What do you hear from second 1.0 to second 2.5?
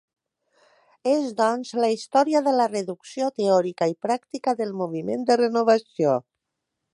És, doncs, la història